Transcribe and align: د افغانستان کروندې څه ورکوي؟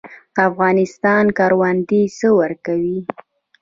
د 0.35 0.37
افغانستان 0.49 1.25
کروندې 1.37 2.01
څه 2.17 2.27
ورکوي؟ 2.39 2.99